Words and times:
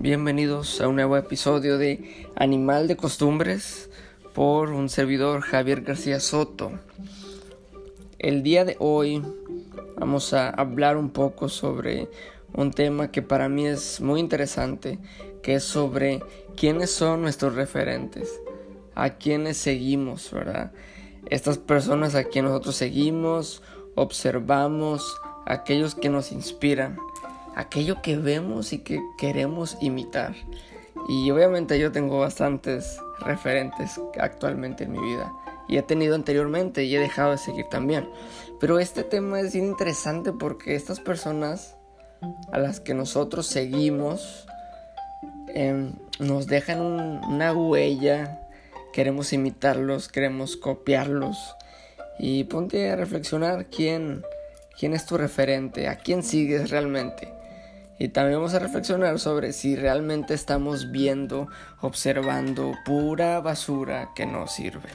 bienvenidos 0.00 0.80
a 0.80 0.88
un 0.88 0.94
nuevo 0.94 1.18
episodio 1.18 1.76
de 1.76 2.24
Animal 2.34 2.88
de 2.88 2.96
Costumbres 2.96 3.90
por 4.32 4.70
un 4.70 4.88
servidor 4.88 5.42
Javier 5.42 5.82
García 5.82 6.20
Soto. 6.20 6.72
El 8.18 8.42
día 8.42 8.64
de 8.64 8.76
hoy 8.78 9.22
vamos 9.98 10.32
a 10.32 10.48
hablar 10.48 10.96
un 10.96 11.10
poco 11.10 11.50
sobre 11.50 12.08
un 12.54 12.70
tema 12.70 13.10
que 13.10 13.20
para 13.20 13.50
mí 13.50 13.66
es 13.66 14.00
muy 14.00 14.20
interesante, 14.20 14.98
que 15.42 15.56
es 15.56 15.64
sobre 15.64 16.22
quiénes 16.56 16.90
son 16.90 17.20
nuestros 17.20 17.54
referentes, 17.54 18.40
a 18.94 19.10
quiénes 19.10 19.58
seguimos, 19.58 20.30
¿verdad? 20.32 20.72
Estas 21.26 21.58
personas 21.58 22.14
a 22.14 22.24
quienes 22.24 22.52
nosotros 22.52 22.74
seguimos, 22.74 23.62
observamos, 23.96 25.20
aquellos 25.44 25.94
que 25.94 26.08
nos 26.08 26.32
inspiran 26.32 26.96
aquello 27.54 28.02
que 28.02 28.16
vemos 28.16 28.72
y 28.72 28.78
que 28.78 29.00
queremos 29.18 29.76
imitar. 29.80 30.34
Y 31.08 31.30
obviamente 31.30 31.78
yo 31.78 31.92
tengo 31.92 32.20
bastantes 32.20 33.00
referentes 33.20 34.00
actualmente 34.18 34.84
en 34.84 34.92
mi 34.92 35.00
vida. 35.00 35.32
Y 35.68 35.76
he 35.76 35.82
tenido 35.82 36.14
anteriormente 36.14 36.84
y 36.84 36.96
he 36.96 37.00
dejado 37.00 37.32
de 37.32 37.38
seguir 37.38 37.66
también. 37.66 38.08
Pero 38.58 38.78
este 38.78 39.04
tema 39.04 39.40
es 39.40 39.52
bien 39.52 39.66
interesante 39.66 40.32
porque 40.32 40.74
estas 40.74 41.00
personas 41.00 41.76
a 42.52 42.58
las 42.58 42.80
que 42.80 42.92
nosotros 42.92 43.46
seguimos 43.46 44.46
em, 45.48 45.92
nos 46.18 46.46
dejan 46.46 46.80
una 46.80 47.52
huella. 47.52 48.40
Queremos 48.92 49.32
imitarlos, 49.32 50.08
queremos 50.08 50.56
copiarlos. 50.56 51.56
Y 52.18 52.44
ponte 52.44 52.90
a 52.90 52.96
reflexionar 52.96 53.66
quién, 53.66 54.22
quién 54.78 54.92
es 54.92 55.06
tu 55.06 55.16
referente, 55.16 55.88
a 55.88 55.96
quién 55.96 56.22
sigues 56.22 56.70
realmente. 56.70 57.39
Y 58.00 58.08
también 58.08 58.38
vamos 58.38 58.54
a 58.54 58.58
reflexionar 58.58 59.18
sobre 59.18 59.52
si 59.52 59.76
realmente 59.76 60.32
estamos 60.32 60.90
viendo, 60.90 61.48
observando 61.82 62.72
pura 62.86 63.40
basura 63.40 64.12
que 64.16 64.24
no 64.24 64.46
sirve. 64.46 64.88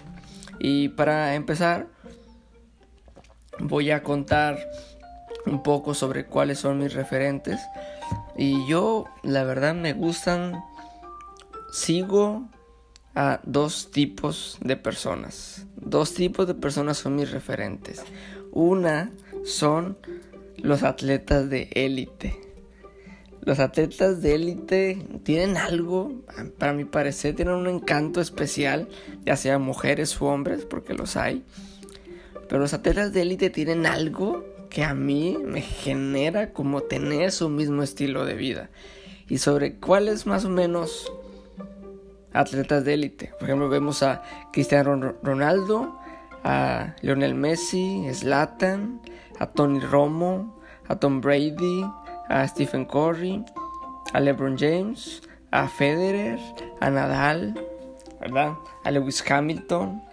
Y 0.58 0.90
para 0.90 1.36
empezar, 1.36 1.86
voy 3.60 3.92
a 3.92 4.02
contar 4.02 4.58
un 5.46 5.62
poco 5.62 5.94
sobre 5.94 6.26
cuáles 6.26 6.58
son 6.58 6.80
mis 6.80 6.96
referentes. 6.96 7.62
Y 8.36 8.66
yo, 8.66 9.06
la 9.22 9.44
verdad, 9.44 9.76
me 9.76 9.94
gustan, 9.94 10.64
sigo 11.72 12.50
a 13.14 13.40
dos 13.44 13.92
tipos 13.92 14.58
de 14.62 14.78
personas. 14.78 15.68
Dos 15.76 16.16
tipos 16.16 16.48
de 16.48 16.56
personas 16.56 16.98
son 16.98 17.18
mis 17.18 17.30
referentes. 17.30 18.04
Una 18.52 19.12
son 19.44 19.96
los 20.58 20.82
atletas 20.82 21.52
de 21.52 21.70
élite 21.76 22.45
los 23.46 23.60
atletas 23.60 24.22
de 24.24 24.36
élite 24.36 24.98
tienen 25.24 25.56
algo, 25.56 26.12
para 26.58 26.74
mi 26.74 26.84
parecer, 26.84 27.36
tienen 27.36 27.54
un 27.54 27.68
encanto 27.68 28.20
especial, 28.20 28.90
ya 29.24 29.38
sea 29.38 29.60
mujeres 29.60 30.20
u 30.20 30.26
hombres, 30.26 30.66
porque 30.66 30.96
los 30.96 31.16
hay. 31.16 31.44
Pero 32.50 32.60
los 32.60 32.74
atletas 32.74 33.14
de 33.14 33.22
élite 33.22 33.52
tienen 33.52 33.86
algo 33.86 34.44
que 34.70 34.84
a 34.84 34.96
mí 34.96 35.38
me 35.44 35.62
genera 35.62 36.54
como 36.54 36.82
tener 36.82 37.32
su 37.32 37.50
mismo 37.50 37.84
estilo 37.84 38.26
de 38.26 38.34
vida. 38.34 38.70
Y 39.30 39.38
sobre 39.38 39.76
cuáles 39.76 40.26
más 40.26 40.46
o 40.46 40.50
menos 40.50 41.12
atletas 42.34 42.84
de 42.84 42.96
élite. 42.96 43.32
Por 43.40 43.48
ejemplo, 43.48 43.70
vemos 43.70 44.02
a 44.02 44.24
Cristiano 44.52 45.16
Ronaldo, 45.22 46.00
a 46.44 46.96
Lionel 47.02 47.36
Messi, 47.36 48.08
Zlatan, 48.12 49.02
a 49.40 49.48
Tony 49.48 49.80
Romo, 49.80 50.60
a 50.88 50.96
Tom 50.98 51.22
Brady, 51.22 51.86
a 52.30 52.48
Stephen 52.48 52.86
Curry, 52.86 53.44
a 54.14 54.20
LeBron 54.20 54.58
James, 54.58 55.22
a 55.52 55.68
Federer, 55.68 56.40
a 56.80 56.90
Nadal, 56.90 57.54
¿verdad? 58.20 58.54
A 58.84 58.92
Lewis 58.92 59.24
Hamilton. 59.30 60.04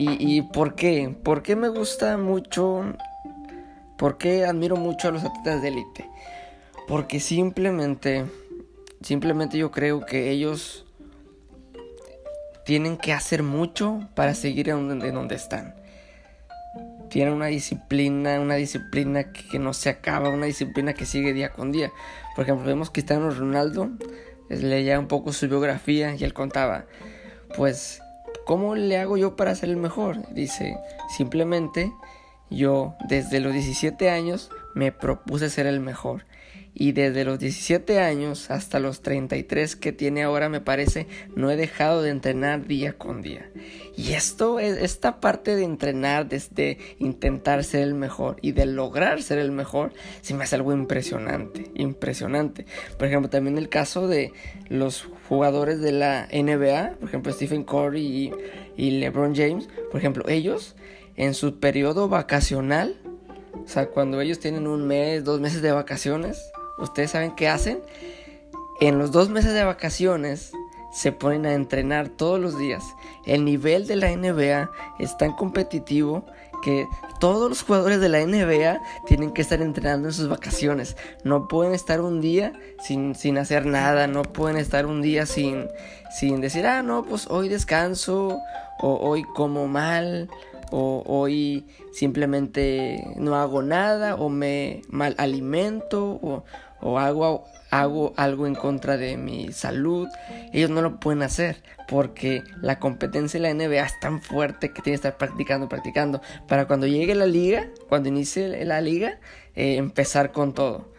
¿Y, 0.00 0.42
por 0.42 0.76
qué? 0.76 1.12
¿Por 1.24 1.42
qué 1.42 1.56
me 1.56 1.68
gusta 1.68 2.16
mucho? 2.18 2.84
¿Por 3.96 4.16
qué 4.16 4.44
admiro 4.44 4.76
mucho 4.76 5.08
a 5.08 5.10
los 5.10 5.24
atletas 5.24 5.60
de 5.60 5.68
élite? 5.68 6.08
Porque 6.86 7.18
simplemente, 7.18 8.24
simplemente 9.02 9.58
yo 9.58 9.72
creo 9.72 10.06
que 10.06 10.30
ellos 10.30 10.86
tienen 12.64 12.96
que 12.96 13.12
hacer 13.12 13.42
mucho 13.42 14.08
para 14.14 14.34
seguir 14.34 14.68
en 14.68 14.88
donde, 14.88 15.08
en 15.08 15.14
donde 15.14 15.34
están 15.34 15.77
tiene 17.08 17.32
una 17.32 17.46
disciplina, 17.46 18.40
una 18.40 18.54
disciplina 18.54 19.32
que, 19.32 19.58
no 19.58 19.72
se 19.72 19.90
acaba, 19.90 20.28
una 20.28 20.46
disciplina 20.46 20.94
que 20.94 21.06
sigue 21.06 21.32
día 21.32 21.50
con 21.50 21.72
día. 21.72 21.90
Por 22.34 22.44
ejemplo, 22.44 22.66
vemos 22.66 22.90
Cristiano 22.90 23.30
Ronaldo, 23.30 23.90
leía 24.48 24.98
un 24.98 25.08
poco 25.08 25.32
su 25.32 25.48
biografía 25.48 26.14
y 26.14 26.24
él 26.24 26.34
contaba, 26.34 26.86
pues, 27.56 28.00
¿cómo 28.46 28.74
le 28.74 28.98
hago 28.98 29.16
yo 29.16 29.36
para 29.36 29.54
ser 29.54 29.70
el 29.70 29.76
mejor? 29.76 30.32
Dice, 30.34 30.76
simplemente 31.16 31.92
yo 32.50 32.94
desde 33.08 33.40
los 33.40 33.52
17 33.52 34.10
años 34.10 34.50
me 34.74 34.92
propuse 34.92 35.50
ser 35.50 35.66
el 35.66 35.80
mejor 35.80 36.24
y 36.80 36.92
desde 36.92 37.24
los 37.24 37.40
17 37.40 37.98
años 37.98 38.52
hasta 38.52 38.78
los 38.78 39.02
33 39.02 39.74
que 39.74 39.92
tiene 39.92 40.22
ahora 40.22 40.48
me 40.48 40.60
parece 40.60 41.08
no 41.34 41.50
he 41.50 41.56
dejado 41.56 42.02
de 42.02 42.10
entrenar 42.10 42.68
día 42.68 42.92
con 42.92 43.20
día. 43.20 43.50
Y 43.96 44.12
esto 44.12 44.60
es 44.60 44.78
esta 44.78 45.20
parte 45.20 45.56
de 45.56 45.64
entrenar, 45.64 46.28
desde 46.28 46.78
intentar 47.00 47.64
ser 47.64 47.82
el 47.82 47.94
mejor 47.94 48.36
y 48.42 48.52
de 48.52 48.64
lograr 48.64 49.22
ser 49.22 49.38
el 49.38 49.50
mejor, 49.50 49.92
se 50.20 50.34
me 50.34 50.44
hace 50.44 50.54
algo 50.54 50.72
impresionante, 50.72 51.68
impresionante. 51.74 52.64
Por 52.96 53.08
ejemplo, 53.08 53.28
también 53.28 53.58
el 53.58 53.68
caso 53.68 54.06
de 54.06 54.32
los 54.68 55.08
jugadores 55.28 55.80
de 55.80 55.90
la 55.90 56.28
NBA, 56.32 56.98
por 57.00 57.08
ejemplo, 57.08 57.32
Stephen 57.32 57.64
Curry 57.64 58.06
y, 58.06 58.32
y 58.76 58.90
LeBron 58.92 59.34
James, 59.34 59.68
por 59.90 59.98
ejemplo, 59.98 60.28
ellos 60.28 60.76
en 61.16 61.34
su 61.34 61.58
periodo 61.58 62.08
vacacional, 62.08 63.00
o 63.64 63.66
sea, 63.66 63.86
cuando 63.88 64.20
ellos 64.20 64.38
tienen 64.38 64.68
un 64.68 64.86
mes, 64.86 65.24
dos 65.24 65.40
meses 65.40 65.60
de 65.60 65.72
vacaciones, 65.72 66.40
¿Ustedes 66.78 67.10
saben 67.10 67.34
qué 67.34 67.48
hacen? 67.48 67.80
En 68.80 68.98
los 68.98 69.10
dos 69.10 69.28
meses 69.28 69.54
de 69.54 69.64
vacaciones 69.64 70.52
se 70.92 71.12
ponen 71.12 71.46
a 71.46 71.52
entrenar 71.52 72.08
todos 72.08 72.40
los 72.40 72.58
días. 72.58 72.84
El 73.26 73.44
nivel 73.44 73.86
de 73.86 73.96
la 73.96 74.10
NBA 74.10 74.70
es 74.98 75.16
tan 75.18 75.32
competitivo 75.32 76.24
que 76.62 76.86
todos 77.20 77.48
los 77.48 77.62
jugadores 77.62 78.00
de 78.00 78.08
la 78.08 78.24
NBA 78.24 78.80
tienen 79.06 79.32
que 79.32 79.42
estar 79.42 79.60
entrenando 79.60 80.08
en 80.08 80.14
sus 80.14 80.28
vacaciones. 80.28 80.96
No 81.24 81.48
pueden 81.48 81.74
estar 81.74 82.00
un 82.00 82.20
día 82.20 82.52
sin, 82.82 83.14
sin 83.14 83.38
hacer 83.38 83.66
nada, 83.66 84.06
no 84.06 84.22
pueden 84.22 84.56
estar 84.56 84.86
un 84.86 85.02
día 85.02 85.26
sin, 85.26 85.68
sin 86.18 86.40
decir, 86.40 86.66
ah, 86.66 86.82
no, 86.82 87.04
pues 87.04 87.26
hoy 87.28 87.48
descanso, 87.48 88.38
o 88.80 88.96
hoy 88.96 89.24
como 89.34 89.66
mal, 89.66 90.28
o 90.70 91.02
hoy 91.06 91.66
simplemente 91.92 93.12
no 93.16 93.34
hago 93.36 93.62
nada, 93.62 94.14
o 94.14 94.28
me 94.28 94.82
mal 94.88 95.14
alimento, 95.18 96.18
o, 96.22 96.44
o 96.80 96.98
hago, 96.98 97.44
hago 97.70 98.12
algo 98.16 98.46
en 98.46 98.54
contra 98.54 98.96
de 98.96 99.16
mi 99.16 99.52
salud, 99.52 100.08
ellos 100.52 100.70
no 100.70 100.82
lo 100.82 101.00
pueden 101.00 101.22
hacer 101.22 101.62
porque 101.88 102.44
la 102.60 102.78
competencia 102.78 103.40
de 103.40 103.48
la 103.48 103.54
NBA 103.54 103.82
es 103.84 103.98
tan 103.98 104.20
fuerte 104.20 104.68
que 104.68 104.82
tiene 104.82 104.94
que 104.98 105.08
estar 105.08 105.16
practicando, 105.16 105.68
practicando, 105.68 106.20
para 106.46 106.66
cuando 106.66 106.86
llegue 106.86 107.14
la 107.14 107.26
liga, 107.26 107.66
cuando 107.88 108.10
inicie 108.10 108.64
la 108.64 108.80
liga, 108.80 109.18
eh, 109.56 109.76
empezar 109.76 110.30
con 110.30 110.52
todo. 110.52 110.92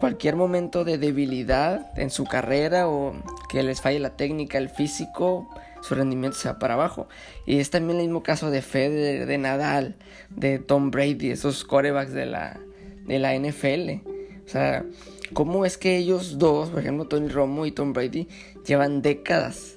Cualquier 0.00 0.34
momento 0.34 0.84
de 0.84 0.98
debilidad 0.98 1.96
en 1.96 2.10
su 2.10 2.24
carrera 2.24 2.88
o 2.88 3.14
que 3.50 3.62
les 3.62 3.80
falle 3.80 4.00
la 4.00 4.16
técnica, 4.16 4.58
el 4.58 4.68
físico, 4.68 5.48
su 5.82 5.94
rendimiento 5.94 6.36
se 6.36 6.48
va 6.48 6.58
para 6.58 6.74
abajo. 6.74 7.06
Y 7.46 7.60
es 7.60 7.70
también 7.70 8.00
el 8.00 8.06
mismo 8.06 8.22
caso 8.22 8.50
de 8.50 8.62
Federer, 8.62 9.26
de 9.26 9.38
Nadal, 9.38 9.94
de 10.30 10.58
Tom 10.58 10.90
Brady, 10.90 11.30
esos 11.30 11.64
corebacks 11.64 12.12
de 12.12 12.26
la, 12.26 12.58
de 13.06 13.18
la 13.18 13.34
NFL 13.34 14.09
o 14.50 14.52
sea, 14.52 14.84
¿cómo 15.32 15.64
es 15.64 15.78
que 15.78 15.96
ellos 15.96 16.36
dos, 16.36 16.70
por 16.70 16.80
ejemplo 16.80 17.06
Tony 17.06 17.28
Romo 17.28 17.66
y 17.66 17.70
Tom 17.70 17.92
Brady, 17.92 18.26
llevan 18.66 19.00
décadas, 19.00 19.76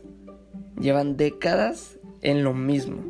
llevan 0.82 1.16
décadas 1.16 2.00
en 2.24 2.44
lo 2.44 2.56
mismo, 2.56 3.04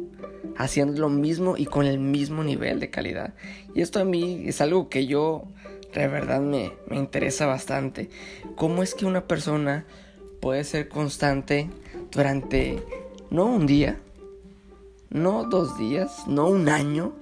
haciendo 0.57 0.99
lo 0.99 1.07
mismo 1.07 1.55
y 1.55 1.65
con 1.65 1.85
el 1.85 1.99
mismo 1.99 2.43
nivel 2.43 2.81
de 2.81 2.89
calidad? 2.89 3.33
Y 3.73 3.79
esto 3.79 4.01
a 4.01 4.03
mí 4.03 4.43
es 4.45 4.59
algo 4.59 4.89
que 4.89 5.05
yo 5.05 5.45
de 5.93 6.05
verdad 6.09 6.41
me, 6.41 6.73
me 6.89 6.97
interesa 6.97 7.45
bastante. 7.45 8.09
¿Cómo 8.57 8.83
es 8.83 8.93
que 8.93 9.05
una 9.05 9.25
persona 9.25 9.85
puede 10.41 10.65
ser 10.65 10.89
constante 10.89 11.69
durante 12.11 12.83
no 13.31 13.45
un 13.45 13.67
día, 13.67 14.01
no 15.09 15.45
dos 15.45 15.77
días, 15.77 16.27
no 16.27 16.49
un 16.49 16.67
año, 16.67 17.13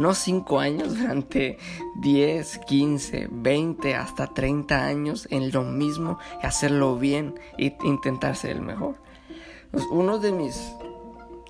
no 0.00 0.14
5 0.14 0.58
años, 0.58 0.98
durante 0.98 1.58
10, 2.00 2.58
15, 2.58 3.28
20, 3.30 3.94
hasta 3.94 4.26
30 4.28 4.84
años 4.84 5.28
en 5.30 5.52
lo 5.52 5.62
mismo 5.62 6.18
hacerlo 6.42 6.96
bien 6.96 7.34
e 7.58 7.76
intentar 7.84 8.34
ser 8.34 8.52
el 8.52 8.62
mejor. 8.62 8.96
Pues, 9.70 9.84
uno 9.90 10.18
de 10.18 10.32
mis, 10.32 10.72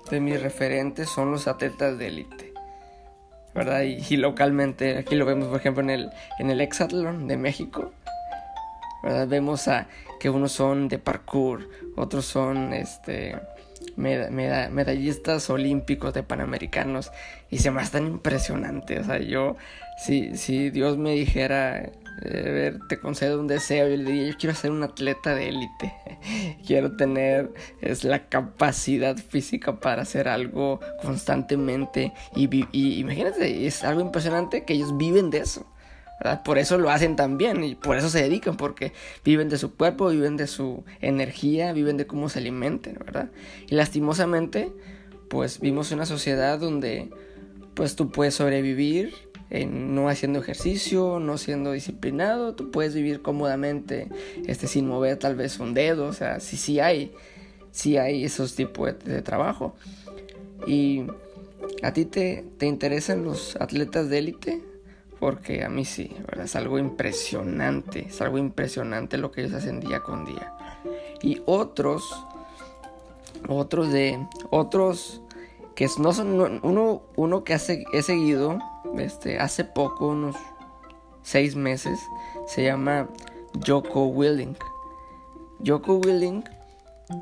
de 0.09 0.19
mis 0.19 0.41
referentes 0.41 1.09
son 1.09 1.31
los 1.31 1.47
atletas 1.47 1.97
de 1.97 2.07
élite. 2.07 2.53
¿Verdad? 3.53 3.81
Y, 3.81 4.15
localmente, 4.15 4.97
aquí 4.97 5.15
lo 5.15 5.25
vemos 5.25 5.49
por 5.49 5.59
ejemplo 5.59 5.83
en 5.83 5.89
el, 5.89 6.09
en 6.39 6.49
el 6.51 6.69
de 7.27 7.37
México. 7.37 7.91
¿verdad? 9.03 9.27
Vemos 9.27 9.67
a 9.67 9.87
que 10.19 10.29
unos 10.29 10.51
son 10.51 10.87
de 10.87 10.99
parkour, 10.99 11.67
otros 11.97 12.25
son 12.25 12.73
este 12.73 13.35
medallistas 13.97 15.49
olímpicos 15.49 16.13
de 16.13 16.23
panamericanos 16.23 17.11
y 17.49 17.59
se 17.59 17.71
me 17.71 17.85
tan 17.85 18.07
impresionante. 18.07 18.99
O 18.99 19.03
sea, 19.03 19.19
yo, 19.19 19.57
si, 19.97 20.37
si 20.37 20.69
Dios 20.69 20.97
me 20.97 21.11
dijera, 21.13 21.91
eh, 22.23 22.77
te 22.87 22.99
concedo 22.99 23.39
un 23.39 23.47
deseo, 23.47 23.87
yo 23.87 23.97
le 23.97 24.03
diría, 24.03 24.31
yo 24.31 24.37
quiero 24.37 24.55
ser 24.55 24.71
un 24.71 24.83
atleta 24.83 25.33
de 25.33 25.49
élite, 25.49 25.93
quiero 26.67 26.95
tener 26.95 27.51
es 27.81 28.03
la 28.03 28.27
capacidad 28.27 29.17
física 29.17 29.79
para 29.79 30.03
hacer 30.03 30.27
algo 30.27 30.79
constantemente 31.01 32.13
y, 32.35 32.47
y 32.71 32.99
imagínate, 32.99 33.65
es 33.65 33.83
algo 33.83 34.01
impresionante 34.01 34.65
que 34.65 34.73
ellos 34.73 34.97
viven 34.97 35.29
de 35.29 35.39
eso. 35.39 35.65
Por 36.45 36.57
eso 36.57 36.77
lo 36.77 36.89
hacen 36.89 37.15
tan 37.15 37.37
bien 37.37 37.63
y 37.63 37.75
por 37.75 37.97
eso 37.97 38.09
se 38.09 38.21
dedican, 38.21 38.57
porque 38.57 38.93
viven 39.23 39.49
de 39.49 39.57
su 39.57 39.75
cuerpo, 39.75 40.09
viven 40.09 40.37
de 40.37 40.47
su 40.47 40.83
energía, 41.01 41.73
viven 41.73 41.97
de 41.97 42.05
cómo 42.05 42.29
se 42.29 42.39
alimenten, 42.39 42.97
¿verdad? 42.99 43.29
Y 43.67 43.75
lastimosamente, 43.75 44.71
pues 45.29 45.59
vimos 45.59 45.91
una 45.91 46.05
sociedad 46.05 46.59
donde 46.59 47.09
pues 47.73 47.95
tú 47.95 48.11
puedes 48.11 48.35
sobrevivir 48.35 49.13
no 49.59 50.07
haciendo 50.07 50.39
ejercicio, 50.39 51.19
no 51.19 51.37
siendo 51.37 51.73
disciplinado, 51.73 52.55
tú 52.55 52.71
puedes 52.71 52.95
vivir 52.95 53.21
cómodamente 53.21 54.07
este, 54.47 54.67
sin 54.67 54.87
mover 54.87 55.17
tal 55.17 55.35
vez 55.35 55.59
un 55.59 55.73
dedo, 55.73 56.05
o 56.05 56.13
sea, 56.13 56.39
sí, 56.39 56.55
sí 56.55 56.79
hay, 56.79 57.11
sí 57.71 57.97
hay 57.97 58.23
esos 58.23 58.55
tipos 58.55 58.97
de, 59.03 59.13
de 59.15 59.21
trabajo. 59.21 59.75
Y 60.65 61.03
a 61.83 61.91
ti 61.91 62.05
te, 62.05 62.45
te 62.57 62.65
interesan 62.65 63.23
los 63.23 63.57
atletas 63.57 64.09
de 64.09 64.19
élite, 64.19 64.61
porque 65.21 65.63
a 65.63 65.69
mí 65.69 65.85
sí. 65.85 66.17
Es 66.43 66.55
algo 66.55 66.79
impresionante, 66.79 68.07
es 68.07 68.19
algo 68.21 68.39
impresionante 68.39 69.19
lo 69.19 69.31
que 69.31 69.41
ellos 69.41 69.53
hacen 69.53 69.79
día 69.79 70.01
con 70.01 70.25
día. 70.25 70.57
Y 71.21 71.43
otros, 71.45 72.25
otros 73.47 73.93
de, 73.93 74.27
otros 74.49 75.21
que 75.75 75.87
no 75.99 76.11
son, 76.11 76.59
uno, 76.63 77.03
uno 77.15 77.43
que 77.43 77.53
hace, 77.53 77.85
he 77.93 78.01
seguido, 78.01 78.57
este, 78.97 79.37
hace 79.37 79.63
poco, 79.63 80.07
unos 80.07 80.35
seis 81.21 81.55
meses, 81.55 81.99
se 82.47 82.63
llama 82.63 83.07
Joko 83.65 84.07
Willing. 84.07 84.57
Joko 85.63 85.97
Willing 85.97 86.43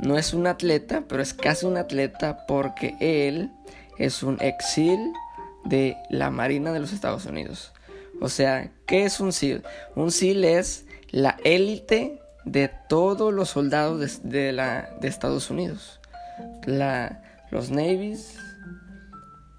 no 0.01 0.17
es 0.17 0.33
un 0.33 0.47
atleta, 0.47 1.03
pero 1.05 1.21
es 1.21 1.33
casi 1.33 1.65
un 1.65 1.75
atleta 1.75 2.45
porque 2.47 2.95
él 3.01 3.51
es 3.97 4.23
un 4.23 4.37
exil 4.39 5.11
de 5.65 5.97
la 6.09 6.29
Marina 6.29 6.71
de 6.71 6.79
los 6.79 6.93
Estados 6.93 7.25
Unidos. 7.25 7.73
O 8.21 8.29
sea, 8.29 8.71
¿qué 8.85 9.05
es 9.05 9.19
un 9.19 9.31
SEAL? 9.31 9.63
Un 9.95 10.11
SEAL 10.11 10.43
es 10.43 10.85
la 11.11 11.37
élite 11.43 12.21
de 12.45 12.69
todos 12.89 13.33
los 13.33 13.49
soldados 13.49 14.21
de, 14.23 14.51
la, 14.51 14.89
de 14.99 15.07
Estados 15.07 15.49
Unidos. 15.49 15.99
La, 16.65 17.23
los 17.51 17.69
Navies, 17.71 18.37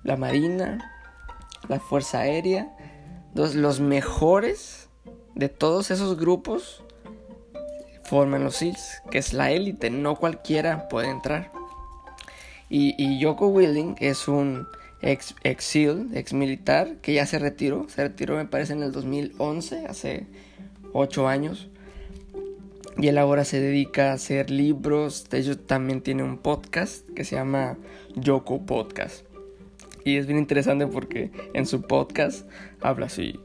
la 0.02 0.16
Marina, 0.16 0.78
la 1.68 1.80
Fuerza 1.80 2.20
Aérea. 2.20 2.70
Los, 3.34 3.54
los 3.54 3.80
mejores 3.80 4.88
de 5.34 5.48
todos 5.48 5.90
esos 5.90 6.18
grupos 6.18 6.82
forman 8.04 8.42
los 8.42 8.56
SEALs, 8.56 9.02
que 9.10 9.18
es 9.18 9.32
la 9.32 9.52
élite, 9.52 9.88
no 9.88 10.16
cualquiera 10.16 10.88
puede 10.88 11.08
entrar. 11.08 11.52
Y, 12.68 12.94
y 13.02 13.20
Yoko 13.20 13.48
Willing 13.48 13.96
es 14.00 14.28
un 14.28 14.66
ex, 15.02 15.34
exil, 15.42 16.08
ex 16.14 16.32
militar, 16.32 16.96
que 17.02 17.14
ya 17.14 17.26
se 17.26 17.38
retiró. 17.38 17.88
Se 17.88 18.02
retiró, 18.02 18.36
me 18.36 18.44
parece, 18.46 18.72
en 18.72 18.82
el 18.82 18.92
2011, 18.92 19.86
hace 19.86 20.26
8 20.92 21.28
años. 21.28 21.68
Y 22.98 23.08
él 23.08 23.18
ahora 23.18 23.44
se 23.44 23.60
dedica 23.60 24.10
a 24.10 24.14
hacer 24.14 24.50
libros. 24.50 25.28
De 25.30 25.38
hecho, 25.38 25.58
también 25.58 26.02
tiene 26.02 26.22
un 26.22 26.38
podcast 26.38 27.08
que 27.10 27.24
se 27.24 27.36
llama 27.36 27.78
Yoko 28.14 28.66
Podcast. 28.66 29.24
Y 30.04 30.16
es 30.16 30.26
bien 30.26 30.38
interesante 30.38 30.86
porque 30.86 31.30
en 31.54 31.66
su 31.66 31.82
podcast 31.82 32.48
habla 32.80 33.06
así: 33.06 33.38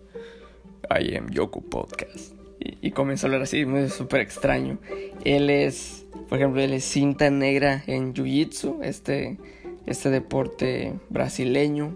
I 0.90 1.16
am 1.16 1.30
Yoko 1.30 1.62
Podcast. 1.62 2.34
Y, 2.60 2.88
y 2.88 2.94
a 2.96 3.26
hablar 3.26 3.42
así, 3.42 3.62
es 3.62 3.94
súper 3.94 4.22
extraño. 4.22 4.80
Él 5.24 5.50
es, 5.50 6.06
por 6.30 6.38
ejemplo, 6.38 6.62
él 6.62 6.74
es 6.74 6.86
cinta 6.86 7.30
negra 7.30 7.84
en 7.88 8.14
Jiu 8.14 8.26
Jitsu, 8.26 8.80
este 8.82 9.38
este 9.86 10.10
deporte 10.10 11.00
brasileño 11.10 11.96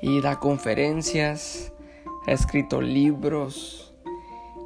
y 0.00 0.20
da 0.20 0.38
conferencias, 0.38 1.72
ha 2.26 2.32
escrito 2.32 2.80
libros 2.80 3.94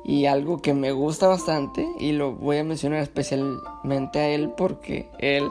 y 0.05 0.27
algo 0.27 0.61
que 0.61 0.75
me 0.75 0.93
gusta 0.93 1.29
bastante 1.29 1.87
y 1.99 2.13
lo 2.13 2.33
voy 2.33 2.59
a 2.59 2.65
mencionar 2.65 3.01
especialmente 3.03 4.19
a 4.19 4.29
él 4.29 4.51
porque 4.57 5.09
él 5.19 5.49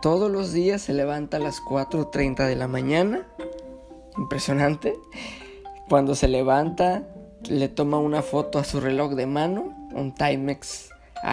todos 0.00 0.30
los 0.30 0.52
días 0.52 0.82
se 0.82 0.92
levanta 0.92 1.36
a 1.36 1.40
las 1.40 1.62
4.30 1.62 2.46
de 2.46 2.56
la 2.56 2.66
mañana, 2.66 3.26
impresionante, 4.18 4.94
cuando 5.88 6.16
se 6.16 6.26
levanta 6.26 7.04
le 7.48 7.68
toma 7.68 7.98
una 7.98 8.22
foto 8.22 8.58
a 8.58 8.64
su 8.64 8.80
reloj 8.80 9.12
de 9.12 9.26
mano, 9.26 9.88
un 9.94 10.12
Timex 10.14 10.90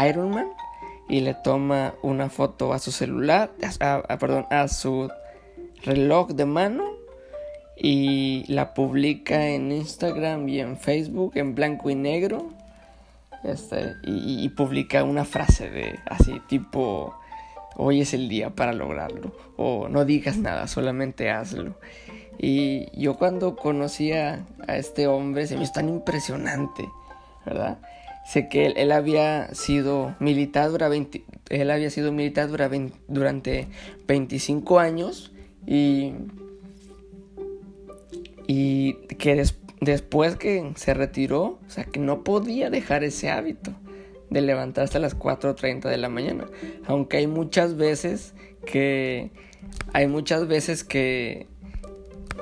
Ironman 0.07 0.47
y 1.09 1.21
le 1.21 1.33
toma 1.33 1.95
una 2.03 2.29
foto 2.29 2.71
a 2.71 2.79
su 2.79 2.91
celular, 2.91 3.51
a, 3.81 4.17
perdón, 4.19 4.45
a 4.51 4.67
su 4.67 5.09
reloj 5.83 6.29
de 6.29 6.45
mano 6.45 6.85
y 7.75 8.45
la 8.47 8.73
publica 8.73 9.47
en 9.47 9.71
Instagram 9.71 10.47
y 10.47 10.59
en 10.59 10.77
Facebook 10.77 11.33
en 11.35 11.55
blanco 11.55 11.89
y 11.89 11.95
negro. 11.95 12.49
Este, 13.43 13.95
y, 14.03 14.43
y, 14.43 14.49
publica 14.49 15.05
una 15.05 15.23
frase 15.23 15.69
de 15.69 15.97
así 16.05 16.41
tipo 16.49 17.17
hoy 17.77 18.01
es 18.01 18.13
el 18.13 18.27
día 18.27 18.49
para 18.49 18.73
lograrlo 18.73 19.31
o 19.55 19.87
no 19.87 20.03
digas 20.03 20.37
nada 20.37 20.67
solamente 20.67 21.29
hazlo 21.29 21.75
y 22.37 22.91
yo 22.99 23.15
cuando 23.15 23.55
conocía 23.55 24.45
a 24.67 24.75
este 24.75 25.07
hombre 25.07 25.47
se 25.47 25.55
me 25.55 25.63
hizo 25.63 25.71
tan 25.71 25.87
impresionante 25.87 26.89
verdad 27.45 27.79
Sé 28.29 28.47
que 28.47 28.67
él, 28.67 28.91
había 28.91 29.55
sido 29.55 30.15
militar, 30.19 30.69
durante, 30.69 31.23
él 31.49 31.71
había 31.71 31.89
sido 31.89 32.11
militar 32.11 32.47
durante 33.07 33.67
25 34.07 34.77
años 34.77 35.31
y, 35.65 36.13
y 38.45 38.93
que 39.17 39.43
después 39.81 40.35
que 40.35 40.73
se 40.75 40.93
retiró, 40.93 41.57
o 41.65 41.69
sea, 41.69 41.85
que 41.85 41.99
no 41.99 42.23
podía 42.23 42.69
dejar 42.69 43.03
ese 43.03 43.31
hábito 43.31 43.71
de 44.29 44.41
levantarse 44.41 44.99
a 44.99 45.01
las 45.01 45.17
4.30 45.17 45.89
de 45.89 45.97
la 45.97 46.09
mañana. 46.09 46.45
Aunque 46.85 47.17
hay 47.17 47.25
muchas 47.25 47.77
veces 47.77 48.35
que... 48.63 49.31
Hay 49.91 50.05
muchas 50.05 50.47
veces 50.47 50.83
que... 50.83 51.47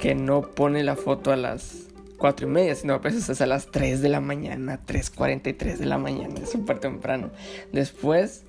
Que 0.01 0.15
no 0.15 0.41
pone 0.41 0.83
la 0.83 0.97
foto 0.97 1.31
a 1.31 1.37
las 1.37 1.86
cuatro 2.17 2.47
y 2.47 2.49
media, 2.49 2.75
sino 2.75 2.93
a 2.93 2.97
veces 2.97 3.29
es 3.29 3.41
a 3.41 3.45
las 3.45 3.67
3 3.67 4.01
de 4.01 4.09
la 4.09 4.19
mañana, 4.19 4.79
3.43 4.85 5.77
de 5.77 5.85
la 5.85 5.97
mañana, 5.97 6.35
es 6.41 6.51
súper 6.51 6.79
temprano. 6.79 7.31
Después, 7.71 8.43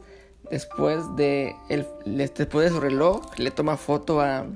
después 0.50 1.04
de, 1.16 1.54
el, 1.68 1.87
después 2.06 2.64
de 2.64 2.70
su 2.70 2.80
reloj, 2.80 3.38
le 3.38 3.50
toma 3.50 3.76
foto 3.76 4.20
a, 4.20 4.46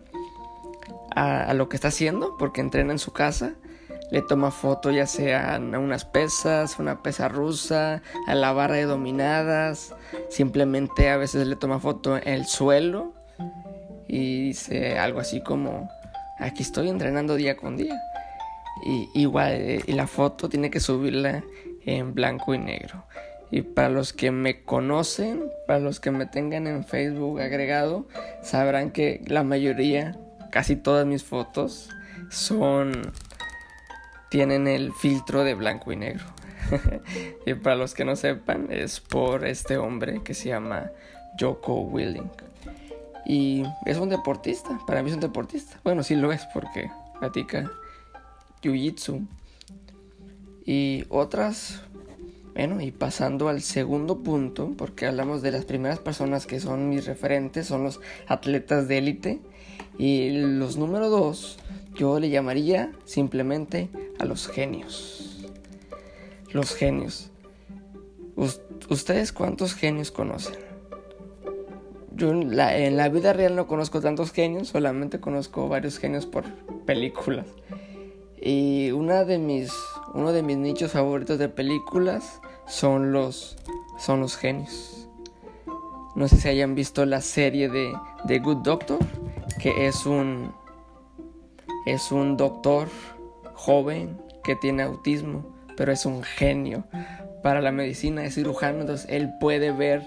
a, 1.14 1.54
lo 1.54 1.69
que 1.69 1.76
está 1.76 1.88
haciendo, 1.88 2.37
porque 2.38 2.61
entrena 2.61 2.92
en 2.92 2.99
su 2.99 3.12
casa. 3.12 3.54
Le 4.11 4.21
toma 4.21 4.50
foto 4.50 4.90
ya 4.90 5.07
sea 5.07 5.54
a 5.54 5.59
unas 5.59 6.04
pesas, 6.04 6.78
una 6.78 7.02
pesa 7.02 7.28
rusa, 7.28 8.02
a 8.26 8.35
la 8.35 8.52
barra 8.52 8.75
de 8.75 8.85
dominadas. 8.85 9.95
Simplemente 10.28 11.09
a 11.09 11.16
veces 11.16 11.47
le 11.47 11.57
toma 11.57 11.78
foto 11.78 12.19
en 12.19 12.28
el 12.28 12.45
suelo 12.45 13.14
y 14.07 14.49
dice 14.49 14.99
algo 14.99 15.21
así 15.21 15.42
como, 15.42 15.88
aquí 16.38 16.62
estoy 16.62 16.90
entrenando 16.90 17.37
día 17.37 17.57
con 17.57 17.78
día. 17.78 17.99
Y, 18.83 19.09
igual, 19.15 19.53
eh, 19.53 19.83
y 19.87 19.93
la 19.93 20.07
foto 20.07 20.49
tiene 20.49 20.71
que 20.71 20.81
subirla 20.81 21.45
en 21.85 22.15
blanco 22.15 22.55
y 22.55 22.59
negro. 22.59 23.05
Y 23.51 23.62
para 23.62 23.91
los 23.91 24.12
que 24.12 24.31
me 24.31 24.62
conocen, 24.62 25.45
para 25.67 25.79
los 25.79 26.01
que 26.01 26.11
me 26.11 26.27
tengan 26.27 26.67
en 26.67 26.85
Facebook 26.85 27.41
agregado, 27.41 28.07
sabrán 28.43 28.91
que 28.91 29.23
la 29.27 29.45
mayoría, 29.45 30.17
casi 30.51 30.75
todas 30.75 31.07
mis 31.07 31.23
fotos, 31.23 31.91
son. 32.31 33.12
tienen 34.31 34.67
el 34.67 34.93
filtro 34.93 35.45
de 35.45 35.55
blanco 35.55 35.93
y 35.93 35.97
negro. 35.97 36.25
y 37.47 37.55
para 37.55 37.77
los 37.77 37.93
que 37.95 38.07
no 38.07 38.17
sepan, 38.17 38.69
es 38.71 39.01
por 39.01 39.47
este 39.47 39.77
hombre 39.77 40.23
que 40.25 40.33
se 40.33 40.49
llama 40.49 40.91
Joko 41.39 41.83
Willing. 41.83 42.31
Y 43.27 43.65
es 43.85 43.99
un 43.99 44.09
deportista, 44.09 44.81
para 44.87 45.03
mí 45.03 45.11
es 45.11 45.15
un 45.15 45.21
deportista. 45.21 45.79
Bueno, 45.85 46.03
sí 46.03 46.17
lo 46.17 46.33
es 46.33 46.45
porque 46.55 46.91
platica 47.21 47.71
Jiu-Jitsu. 48.62 49.26
Y 50.64 51.04
otras, 51.09 51.83
bueno, 52.54 52.81
y 52.81 52.92
pasando 52.92 53.49
al 53.49 53.62
segundo 53.62 54.23
punto, 54.23 54.73
porque 54.76 55.07
hablamos 55.07 55.42
de 55.42 55.50
las 55.50 55.64
primeras 55.64 55.99
personas 55.99 56.47
que 56.47 56.61
son 56.61 56.88
mis 56.88 57.07
referentes, 57.07 57.66
son 57.66 57.85
los 57.85 58.00
atletas 58.28 58.88
de 58.88 58.99
élite. 58.99 59.40
Y 59.99 60.31
los 60.31 60.76
número 60.76 61.11
dos, 61.11 61.59
yo 61.95 62.19
le 62.21 62.31
llamaría 62.31 62.92
simplemente 63.04 63.88
a 64.19 64.25
los 64.25 64.47
genios. 64.49 65.45
Los 66.52 66.75
genios. 66.75 67.31
¿Ustedes 68.88 69.33
cuántos 69.33 69.75
genios 69.75 70.11
conocen? 70.11 70.57
Yo 72.14 72.31
en 72.31 72.57
la, 72.57 72.76
en 72.76 72.97
la, 72.97 73.09
vida 73.09 73.33
real 73.33 73.57
no 73.57 73.66
conozco 73.66 74.00
tantos 74.00 74.33
genios, 74.33 74.69
solamente 74.69 75.19
conozco 75.19 75.69
varios 75.69 75.99
genios 75.99 76.26
por 76.26 76.45
películas. 76.85 77.47
Y 78.45 78.91
una 78.91 79.25
de 79.25 79.39
mis, 79.39 79.73
uno 80.15 80.33
de 80.33 80.43
mis 80.43 80.57
nichos 80.57 80.91
favoritos 80.91 81.39
de 81.39 81.49
películas 81.49 82.41
son 82.67 83.13
los, 83.13 83.57
son 83.99 84.19
los 84.19 84.37
genios. 84.37 85.09
No 86.17 86.27
sé 86.27 86.39
si 86.39 86.49
hayan 86.49 86.75
visto 86.75 87.07
la 87.07 87.21
serie 87.21 87.69
de, 87.69 87.93
de 88.25 88.39
Good 88.41 88.59
Doctor, 88.59 88.99
que 89.61 89.87
es 89.87 90.07
un, 90.07 90.53
es 91.87 92.11
un 92.11 92.37
doctor 92.37 92.89
joven 93.55 94.21
que 94.43 94.57
tiene 94.57 94.83
autismo, 94.83 95.47
pero 95.77 95.93
es 95.93 96.05
un 96.05 96.25
genio 96.25 96.85
para 97.45 97.61
la 97.61 97.71
medicina, 97.71 98.25
es 98.25 98.35
cirujano, 98.35 98.81
entonces 98.81 99.07
él 99.09 99.31
puede 99.41 99.71
ver, 99.71 100.03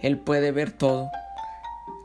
él 0.00 0.18
puede 0.18 0.50
ver 0.50 0.72
todo. 0.72 1.08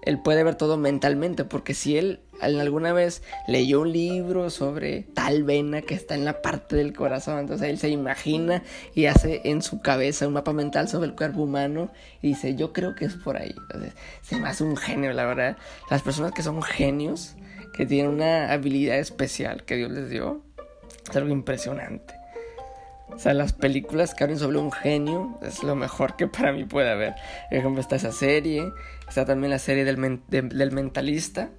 Él 0.03 0.19
puede 0.19 0.43
ver 0.43 0.55
todo 0.55 0.77
mentalmente, 0.77 1.43
porque 1.43 1.73
si 1.73 1.97
él 1.97 2.19
alguna 2.41 2.93
vez 2.93 3.23
leyó 3.47 3.81
un 3.81 3.91
libro 3.91 4.49
sobre 4.49 5.03
tal 5.13 5.43
vena 5.43 5.81
que 5.81 5.93
está 5.93 6.15
en 6.15 6.25
la 6.25 6.41
parte 6.41 6.75
del 6.75 6.93
corazón, 6.93 7.39
entonces 7.39 7.69
él 7.69 7.77
se 7.77 7.89
imagina 7.89 8.63
y 8.93 9.05
hace 9.05 9.41
en 9.45 9.61
su 9.61 9.81
cabeza 9.81 10.27
un 10.27 10.33
mapa 10.33 10.53
mental 10.53 10.89
sobre 10.89 11.07
el 11.09 11.15
cuerpo 11.15 11.43
humano 11.43 11.91
y 12.21 12.29
dice, 12.29 12.55
yo 12.55 12.73
creo 12.73 12.95
que 12.95 13.05
es 13.05 13.15
por 13.15 13.37
ahí. 13.37 13.53
Entonces, 13.57 13.93
se 14.21 14.37
me 14.37 14.47
hace 14.47 14.63
un 14.63 14.77
genio, 14.77 15.13
la 15.13 15.25
verdad. 15.25 15.57
Las 15.89 16.01
personas 16.01 16.31
que 16.31 16.43
son 16.43 16.61
genios, 16.61 17.35
que 17.73 17.85
tienen 17.85 18.11
una 18.11 18.51
habilidad 18.51 18.97
especial 18.97 19.63
que 19.63 19.75
Dios 19.75 19.91
les 19.91 20.09
dio, 20.09 20.43
es 21.09 21.15
algo 21.15 21.29
impresionante. 21.29 22.21
O 23.13 23.19
sea, 23.19 23.33
las 23.33 23.53
películas 23.53 24.15
que 24.15 24.23
hablan 24.23 24.39
sobre 24.39 24.57
un 24.57 24.71
genio 24.71 25.37
es 25.41 25.63
lo 25.63 25.75
mejor 25.75 26.15
que 26.15 26.27
para 26.27 26.53
mí 26.53 26.63
puede 26.63 26.89
haber. 26.89 27.13
Por 27.49 27.57
ejemplo, 27.57 27.81
está 27.81 27.97
esa 27.97 28.11
serie, 28.11 28.71
está 29.07 29.25
también 29.25 29.51
la 29.51 29.59
serie 29.59 29.83
del, 29.83 30.21
del 30.29 30.71
mentalista, 30.71 31.49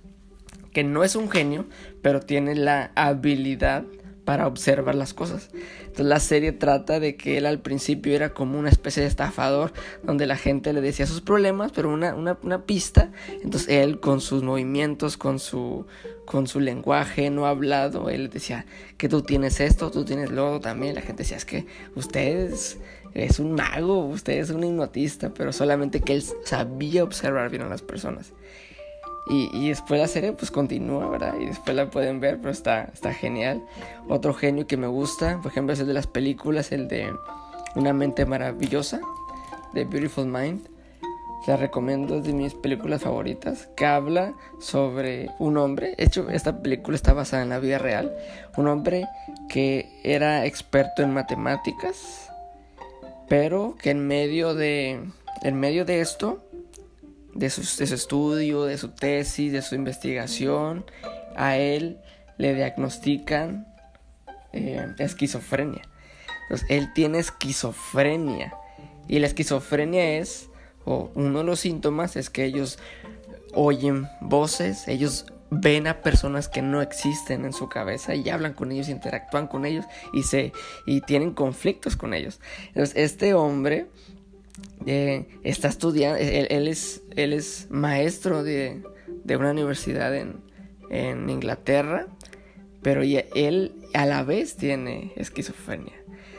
que 0.73 0.85
no 0.85 1.05
es 1.05 1.17
un 1.17 1.31
genio, 1.31 1.67
pero 2.03 2.21
tiene 2.21 2.55
la 2.55 2.93
habilidad 2.95 3.85
para 4.25 4.47
observar 4.47 4.95
las 4.95 5.15
cosas. 5.15 5.51
Entonces 5.81 6.07
la 6.07 6.21
serie 6.21 6.53
trata 6.53 7.01
de 7.01 7.17
que 7.17 7.39
él 7.39 7.47
al 7.47 7.61
principio 7.61 8.15
era 8.15 8.33
como 8.33 8.59
una 8.59 8.69
especie 8.69 9.03
de 9.03 9.09
estafador 9.09 9.73
donde 10.03 10.27
la 10.27 10.37
gente 10.37 10.73
le 10.73 10.81
decía 10.81 11.07
sus 11.07 11.21
problemas, 11.21 11.73
pero 11.73 11.93
una, 11.93 12.15
una, 12.15 12.39
una 12.43 12.65
pista. 12.65 13.11
Entonces 13.43 13.69
él 13.69 14.01
con 14.01 14.21
sus 14.21 14.43
movimientos, 14.43 15.17
con 15.17 15.39
su, 15.39 15.87
con 16.25 16.47
su 16.47 16.61
lenguaje 16.61 17.31
no 17.31 17.47
hablado, 17.47 18.11
él 18.11 18.31
decía 18.31 18.65
que 18.97 19.09
tú 19.09 19.23
tienes 19.23 19.61
esto, 19.61 19.91
tú 19.91 20.05
tienes 20.05 20.31
lo 20.31 20.61
también. 20.61 20.95
La 20.95 21.03
gente 21.03 21.25
decía 21.25 21.37
es 21.37 21.45
que 21.45 21.67
usted 21.97 22.53
es, 23.15 23.39
un 23.41 23.53
mago, 23.53 24.07
usted 24.07 24.35
es 24.35 24.51
un 24.51 24.63
hipnotista, 24.63 25.35
pero 25.35 25.53
solamente 25.53 26.01
que 26.01 26.15
él 26.15 26.25
sabía 26.45 27.03
observar 27.03 27.51
bien 27.51 27.63
a 27.63 27.69
las 27.69 27.83
personas. 27.83 28.33
Y, 29.27 29.69
después 29.69 30.01
la 30.01 30.09
serie 30.09 30.33
pues 30.33 30.51
continúa, 30.51 31.09
¿verdad? 31.09 31.35
Y 31.39 31.47
después 31.47 31.77
la 31.77 31.89
pueden 31.89 32.21
ver, 32.21 32.39
pero 32.39 32.51
está, 32.51 32.91
está 32.93 33.15
genial. 33.15 33.63
Otro 34.09 34.35
genio 34.35 34.67
que 34.67 34.77
me 34.77 34.89
gusta, 34.89 35.39
por 35.41 35.53
ejemplo, 35.53 35.73
es 35.73 35.81
el 35.81 35.87
de 35.87 35.95
las 35.95 36.07
películas, 36.07 36.73
el 36.73 36.89
de 36.89 37.15
Una 37.77 37.93
mente 37.93 38.27
maravillosa, 38.27 39.01
de 39.73 39.85
Beautiful 39.85 40.27
Mind. 40.27 40.69
La 41.47 41.57
recomiendo, 41.57 42.19
es 42.19 42.25
de 42.25 42.33
mis 42.33 42.55
películas 42.55 43.03
favoritas, 43.03 43.69
que 43.77 43.87
habla 43.87 44.35
sobre 44.61 45.29
un 45.39 45.57
hombre. 45.57 45.95
De 45.97 46.05
hecho, 46.05 46.29
esta 46.29 46.61
película 46.61 46.97
está 46.97 47.15
basada 47.15 47.43
en 47.43 47.49
la 47.49 47.59
vida 47.59 47.79
real. 47.79 48.13
Un 48.57 48.69
hombre 48.69 49.07
que 49.49 49.89
era 50.05 50.47
experto 50.47 51.03
en 51.03 51.13
matemáticas, 51.13 52.29
pero 53.29 53.77
que 53.81 53.91
en 53.91 54.07
medio 54.07 54.55
de, 54.55 55.01
en 55.43 55.55
medio 55.59 55.85
de 55.85 56.01
esto 56.01 56.45
de 57.35 57.51
su, 57.51 57.63
estudio, 57.83 58.65
de 58.65 58.79
su 58.79 58.89
tesis, 58.89 59.53
de 59.53 59.63
su 59.63 59.75
investigación, 59.75 60.85
a 61.37 61.57
él 61.57 61.99
le 62.39 62.55
diagnostican 62.55 63.67
eh, 64.53 64.87
esquizofrenia. 64.99 65.83
Entonces, 66.43 66.67
él 66.71 66.93
tiene 66.95 67.19
esquizofrenia. 67.19 68.55
Y 69.09 69.19
la 69.19 69.27
esquizofrenia 69.27 70.19
es, 70.19 70.49
o 70.85 71.11
uno 71.15 71.39
de 71.39 71.45
los 71.45 71.61
síntomas 71.61 72.17
es 72.17 72.31
que 72.31 72.45
ellos 72.45 72.79
oyen 73.55 74.09
voces, 74.21 74.89
ellos 74.89 75.27
ven 75.51 75.87
a 75.87 76.01
personas 76.01 76.49
que 76.49 76.63
no 76.63 76.81
existen 76.81 77.45
en 77.45 77.53
su 77.53 77.69
cabeza 77.69 78.15
y 78.15 78.29
hablan 78.31 78.55
con 78.55 78.73
ellos, 78.73 78.89
interactúan 78.89 79.47
con 79.49 79.67
ellos 79.67 79.85
y 80.15 80.23
se 80.23 80.53
y 80.87 81.03
tienen 81.03 81.35
conflictos 81.35 81.95
con 81.95 82.15
ellos. 82.15 82.41
Entonces, 82.69 82.97
este 82.97 83.35
hombre 83.35 83.87
eh, 84.87 85.27
está 85.45 85.69
estudiando, 85.69 86.19
él, 86.19 86.69
es, 86.69 87.03
él 87.17 87.33
es 87.33 87.69
maestro 87.71 88.43
de, 88.43 88.83
una 89.29 89.51
universidad 89.51 90.15
en, 90.15 90.41
Inglaterra, 91.29 92.09
pero 92.83 93.03
él 93.03 93.73
a 93.95 94.05
la 94.05 94.25
vez 94.25 94.57
tiene 94.57 95.13
esquizofrenia. 95.17 95.95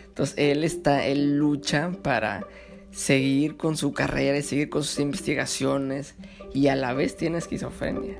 Entonces 0.05 0.35
él 0.37 0.63
está, 0.63 1.07
él 1.07 1.37
lucha 1.37 1.91
para 2.03 2.45
seguir 2.91 3.57
con 3.57 3.77
su 3.77 3.93
carrera 3.93 4.37
y 4.37 4.43
seguir 4.43 4.69
con 4.69 4.83
sus 4.83 4.99
investigaciones 4.99 6.13
y 6.53 6.67
a 6.67 6.75
la 6.75 6.93
vez 6.93 7.17
tiene 7.17 7.39
esquizofrenia. 7.39 8.17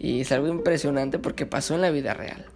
Y 0.00 0.22
es 0.22 0.32
algo 0.32 0.48
impresionante 0.48 1.20
porque 1.20 1.46
pasó 1.46 1.76
en 1.76 1.82
la 1.82 1.90
vida 1.90 2.14
real. 2.14 2.46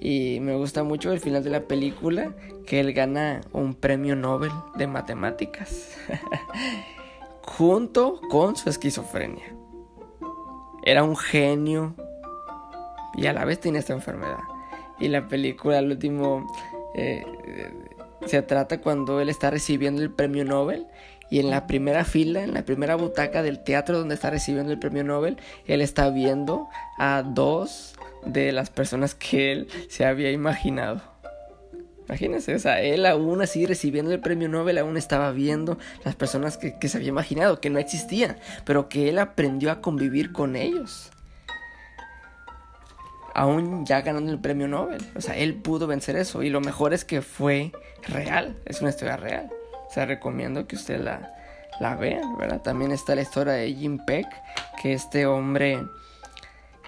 Y 0.00 0.38
me 0.40 0.54
gusta 0.54 0.84
mucho 0.84 1.12
el 1.12 1.20
final 1.20 1.42
de 1.42 1.50
la 1.50 1.62
película 1.62 2.32
que 2.66 2.80
él 2.80 2.92
gana 2.92 3.40
un 3.52 3.74
premio 3.74 4.14
Nobel 4.14 4.52
de 4.76 4.86
matemáticas. 4.86 5.96
Junto 7.42 8.20
con 8.30 8.56
su 8.56 8.68
esquizofrenia. 8.68 9.54
Era 10.84 11.02
un 11.02 11.16
genio 11.16 11.94
y 13.14 13.26
a 13.26 13.32
la 13.32 13.44
vez 13.44 13.58
tiene 13.58 13.78
esta 13.78 13.92
enfermedad. 13.92 14.38
Y 15.00 15.08
la 15.08 15.26
película, 15.28 15.78
al 15.78 15.90
último, 15.90 16.46
eh, 16.94 17.24
se 18.26 18.42
trata 18.42 18.80
cuando 18.80 19.20
él 19.20 19.28
está 19.28 19.50
recibiendo 19.50 20.02
el 20.02 20.10
premio 20.10 20.44
Nobel 20.44 20.86
y 21.30 21.40
en 21.40 21.50
la 21.50 21.66
primera 21.66 22.04
fila, 22.04 22.42
en 22.42 22.54
la 22.54 22.62
primera 22.62 22.94
butaca 22.94 23.42
del 23.42 23.62
teatro 23.62 23.98
donde 23.98 24.14
está 24.14 24.30
recibiendo 24.30 24.72
el 24.72 24.78
premio 24.78 25.04
Nobel, 25.04 25.36
él 25.66 25.80
está 25.80 26.10
viendo 26.10 26.68
a 26.98 27.22
dos 27.22 27.94
de 28.24 28.52
las 28.52 28.70
personas 28.70 29.14
que 29.14 29.52
él 29.52 29.68
se 29.88 30.04
había 30.04 30.30
imaginado. 30.30 31.02
Imagínense, 32.06 32.54
o 32.54 32.58
sea, 32.58 32.80
él 32.80 33.04
aún 33.04 33.42
así 33.42 33.66
recibiendo 33.66 34.12
el 34.12 34.20
premio 34.20 34.48
Nobel, 34.48 34.78
aún 34.78 34.96
estaba 34.96 35.30
viendo 35.30 35.76
las 36.04 36.14
personas 36.14 36.56
que, 36.56 36.78
que 36.78 36.88
se 36.88 36.96
había 36.96 37.10
imaginado, 37.10 37.60
que 37.60 37.68
no 37.68 37.78
existían, 37.78 38.38
pero 38.64 38.88
que 38.88 39.10
él 39.10 39.18
aprendió 39.18 39.70
a 39.70 39.82
convivir 39.82 40.32
con 40.32 40.56
ellos. 40.56 41.10
Aún 43.34 43.84
ya 43.84 44.00
ganando 44.00 44.32
el 44.32 44.40
premio 44.40 44.66
Nobel. 44.68 45.02
O 45.14 45.20
sea, 45.20 45.36
él 45.36 45.54
pudo 45.54 45.86
vencer 45.86 46.16
eso. 46.16 46.42
Y 46.42 46.48
lo 46.48 46.60
mejor 46.60 46.92
es 46.92 47.04
que 47.04 47.20
fue 47.20 47.72
real, 48.08 48.56
es 48.64 48.80
una 48.80 48.90
historia 48.90 49.16
real. 49.16 49.50
O 49.88 49.90
sea, 49.90 50.04
recomiendo 50.06 50.66
que 50.66 50.76
usted 50.76 51.00
la, 51.00 51.34
la 51.80 51.96
vean, 51.96 52.36
¿verdad? 52.36 52.60
También 52.60 52.92
está 52.92 53.14
la 53.14 53.22
historia 53.22 53.54
de 53.54 53.72
Jim 53.72 53.98
Peck, 54.04 54.26
que 54.80 54.92
este 54.92 55.26
hombre 55.26 55.80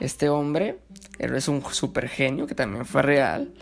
este 0.00 0.30
hombre 0.30 0.78
es 1.19 1.47
un 1.47 1.62
super 1.62 2.09
genio 2.09 2.47
que 2.47 2.54
también 2.54 2.87
fue 2.87 3.02
real, 3.02 3.52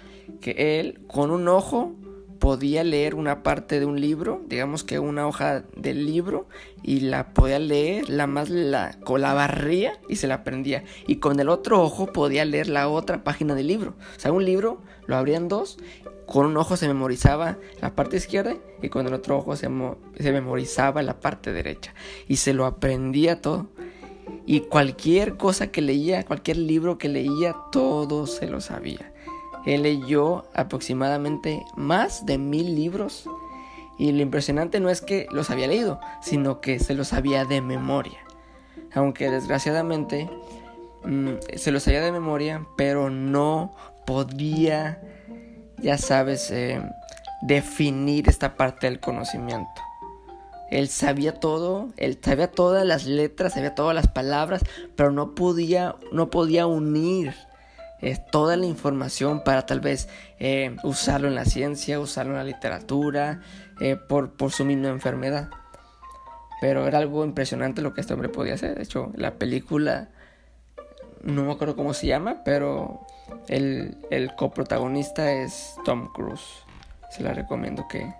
que 0.41 0.79
él 0.79 1.01
con 1.09 1.33
un 1.33 1.49
ojo 1.49 1.93
podía 2.39 2.85
leer 2.85 3.15
una 3.15 3.43
parte 3.43 3.81
de 3.81 3.87
un 3.87 4.01
libro, 4.01 4.43
digamos 4.47 4.85
que 4.85 4.99
una 4.99 5.27
hoja 5.27 5.65
del 5.77 6.07
libro, 6.07 6.47
y 6.83 7.01
la 7.01 7.35
podía 7.35 7.59
leer, 7.59 8.09
la 8.09 8.27
más 8.27 8.49
la, 8.49 8.99
la 9.07 9.35
barría 9.35 9.93
y 10.09 10.17
se 10.17 10.27
la 10.27 10.37
aprendía. 10.37 10.85
Y 11.07 11.17
con 11.17 11.41
el 11.41 11.49
otro 11.49 11.83
ojo 11.83 12.07
podía 12.13 12.45
leer 12.45 12.69
la 12.69 12.89
otra 12.89 13.25
página 13.25 13.55
del 13.55 13.67
libro. 13.67 13.95
O 14.17 14.21
sea, 14.21 14.33
un 14.33 14.45
libro 14.45 14.81
lo 15.07 15.17
abrían 15.17 15.49
dos, 15.49 15.79
con 16.27 16.47
un 16.47 16.57
ojo 16.57 16.77
se 16.77 16.87
memorizaba 16.87 17.57
la 17.81 17.95
parte 17.95 18.19
izquierda 18.19 18.57
y 18.83 18.91
con 18.91 19.07
el 19.07 19.15
otro 19.15 19.39
ojo 19.39 19.57
se, 19.57 19.69
se 20.19 20.33
memorizaba 20.33 21.03
la 21.03 21.21
parte 21.21 21.53
derecha. 21.53 21.95
Y 22.29 22.37
se 22.37 22.53
lo 22.53 22.67
aprendía 22.67 23.41
todo. 23.41 23.69
Y 24.45 24.61
cualquier 24.61 25.37
cosa 25.37 25.69
que 25.69 25.81
leía, 25.81 26.25
cualquier 26.25 26.59
libro 26.59 26.99
que 26.99 27.09
leía, 27.09 27.57
todo 27.73 28.27
se 28.27 28.47
lo 28.47 28.61
sabía. 28.61 29.13
Él 29.65 29.83
leyó 29.83 30.45
aproximadamente 30.55 31.65
más 31.77 32.27
de 32.27 32.39
mil 32.39 32.75
libros. 32.75 33.29
Y 33.99 34.13
lo 34.13 34.23
impresionante 34.23 34.81
no 34.81 34.91
es 34.91 35.01
que 35.01 35.27
los 35.31 35.51
había 35.51 35.67
leído, 35.67 36.01
sino 36.23 36.61
que 36.61 36.79
se 36.79 36.95
los 36.95 37.09
sabía 37.09 37.45
de 37.45 37.61
memoria. 37.61 38.19
Aunque 38.95 39.31
desgraciadamente 39.31 40.31
mm, 41.05 41.31
se 41.57 41.71
los 41.73 41.83
sabía 41.83 42.01
de 42.01 42.13
memoria, 42.13 42.67
pero 42.77 43.11
no 43.11 43.75
podía, 44.07 45.03
ya 45.79 45.99
sabes, 45.99 46.51
eh, 46.51 46.81
definir 47.43 48.29
esta 48.29 48.57
parte 48.57 48.87
del 48.89 49.01
conocimiento. 49.01 49.83
Él 50.71 50.89
sabía 50.89 51.35
todo, 51.35 51.89
él 51.97 52.19
sabía 52.23 52.51
todas 52.51 52.87
las 52.87 53.07
letras, 53.07 53.55
sabía 53.55 53.75
todas 53.75 53.95
las 53.95 54.07
palabras, 54.07 54.63
pero 54.97 55.11
no 55.11 55.35
podía, 55.35 55.97
no 56.13 56.29
podía 56.31 56.67
unir 56.67 57.35
eh, 58.01 58.17
toda 58.31 58.57
la 58.57 58.67
información 58.67 59.43
para 59.43 59.67
tal 59.67 59.81
vez 59.81 60.09
eh, 60.39 60.77
usarlo 60.85 61.29
en 61.29 61.35
la 61.35 61.45
ciencia, 61.45 61.99
usarlo 61.99 62.33
en 62.33 62.39
la 62.39 62.45
literatura, 62.45 63.41
eh, 63.81 63.97
por, 63.97 64.33
por 64.33 64.53
su 64.53 64.65
misma 64.65 64.89
enfermedad. 64.89 65.51
Pero 66.61 66.87
era 66.87 66.99
algo 66.99 67.25
impresionante 67.25 67.83
lo 67.83 67.95
que 67.95 68.01
este 68.01 68.15
hombre 68.15 68.29
podía 68.29 68.55
hacer. 68.55 68.77
De 68.77 68.83
hecho, 68.83 69.13
la 69.15 69.35
película, 69.35 70.09
no 71.23 71.45
me 71.45 71.53
acuerdo 71.53 71.77
cómo 71.77 71.95
se 71.95 72.07
llama, 72.07 72.43
pero 72.45 73.07
el, 73.49 73.97
el 74.11 74.35
coprotagonista 74.35 75.33
es 75.33 75.75
Tom 75.85 76.13
Cruise. 76.13 76.65
Se 77.11 77.23
la 77.23 77.33
recomiendo 77.33 77.87
que, 77.89 78.13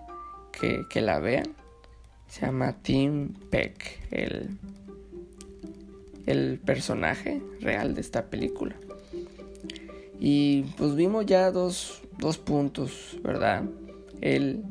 que, 0.89 1.01
la 1.01 1.19
vean. 1.19 1.55
Se 2.27 2.45
llama 2.45 2.73
Tim 2.81 3.33
Peck, 3.49 3.99
el, 4.11 4.57
el 6.25 6.59
personaje 6.59 7.41
real 7.61 7.93
de 7.95 8.01
esta 8.01 8.25
película. 8.25 8.75
Y 10.19 10.63
pues 10.77 10.95
vimos 10.95 11.25
ya 11.25 11.49
dos, 11.51 12.01
dos 12.17 12.37
puntos, 12.37 13.17
¿verdad? 13.23 13.63
El, 14.21 14.63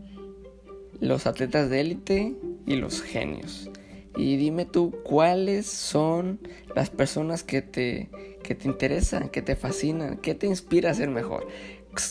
los 1.01 1.27
atletas 1.27 1.71
de 1.71 1.81
élite 1.81 2.35
y 2.67 2.77
los 2.77 3.03
genios. 3.03 3.71
Y 4.17 4.37
dime 4.37 4.65
tú, 4.65 4.95
¿cuáles 5.05 5.67
son 5.67 6.41
las 6.75 6.91
personas 6.91 7.45
que 7.45 7.63
te, 7.63 8.11
que 8.43 8.55
te 8.55 8.67
interesan, 8.67 9.29
que 9.29 9.43
te 9.43 9.57
fascinan, 9.57 10.17
que 10.19 10.35
te 10.35 10.47
inspira 10.47 10.91
a 10.91 10.95
ser 10.95 11.09
mejor? 11.09 11.47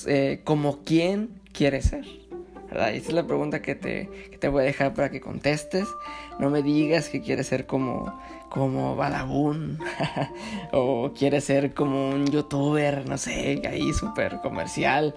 Eh, 0.08 0.41
¿Como 0.44 0.84
quién 0.84 1.41
quieres 1.51 1.86
ser? 1.86 2.06
¿verdad? 2.70 2.94
esa 2.94 3.08
es 3.10 3.13
la 3.13 3.25
pregunta 3.25 3.62
que 3.62 3.75
te, 3.75 4.10
que 4.32 4.38
te 4.38 4.48
voy 4.48 4.63
a 4.63 4.65
dejar 4.65 4.94
para 4.94 5.10
que 5.10 5.22
contestes. 5.22 5.88
No 6.39 6.50
me 6.50 6.62
digas 6.63 7.10
que 7.10 7.22
quieres 7.22 7.48
ser 7.48 7.65
como, 7.65 8.17
como 8.50 8.96
Badabun 8.96 9.80
o 10.72 11.12
quieres 11.13 11.46
ser 11.46 11.74
como 11.74 12.10
un 12.10 12.27
youtuber, 12.27 13.08
no 13.08 13.18
sé, 13.18 13.62
ahí 13.68 13.94
súper 13.94 14.39
comercial. 14.42 15.16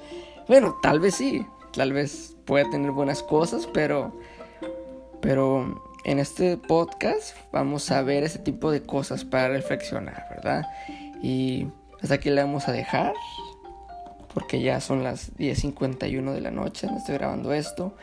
Bueno, 0.48 0.78
tal 0.82 1.00
vez 1.00 1.14
sí, 1.14 1.46
tal 1.72 1.92
vez 1.92 2.36
pueda 2.44 2.68
tener 2.70 2.90
buenas 2.90 3.22
cosas, 3.22 3.68
pero, 3.72 4.12
pero 5.20 5.82
en 6.04 6.18
este 6.18 6.56
podcast 6.56 7.36
vamos 7.52 7.90
a 7.90 8.02
ver 8.02 8.24
ese 8.24 8.38
tipo 8.38 8.70
de 8.70 8.82
cosas 8.82 9.24
para 9.24 9.48
reflexionar, 9.48 10.26
¿verdad? 10.30 10.66
Y 11.22 11.68
hasta 12.02 12.14
aquí 12.14 12.30
le 12.30 12.42
vamos 12.42 12.68
a 12.68 12.72
dejar 12.72 13.14
porque 14.34 14.60
ya 14.60 14.80
son 14.80 15.02
las 15.02 15.34
10.51 15.36 16.32
de 16.32 16.40
la 16.40 16.50
noche, 16.50 16.88
estoy 16.96 17.16
grabando 17.16 17.52
esto. 17.52 17.94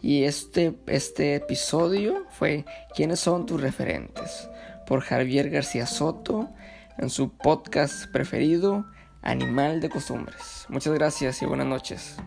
Y 0.00 0.24
este, 0.24 0.74
este 0.86 1.36
episodio 1.36 2.26
fue 2.30 2.64
¿Quiénes 2.94 3.20
son 3.20 3.46
tus 3.46 3.60
referentes? 3.60 4.48
Por 4.92 5.00
Javier 5.00 5.48
García 5.48 5.86
Soto 5.86 6.50
en 6.98 7.08
su 7.08 7.30
podcast 7.30 8.12
preferido, 8.12 8.84
Animal 9.22 9.80
de 9.80 9.88
Costumbres. 9.88 10.66
Muchas 10.68 10.92
gracias 10.92 11.40
y 11.40 11.46
buenas 11.46 11.66
noches. 11.66 12.18